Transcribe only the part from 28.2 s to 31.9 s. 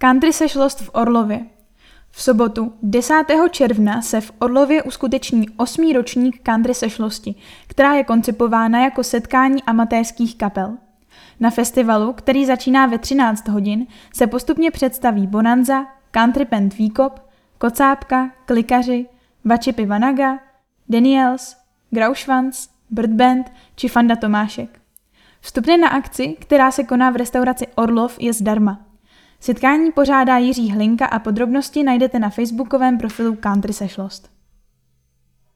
je zdarma. Setkání pořádá Jiří Hlinka a podrobnosti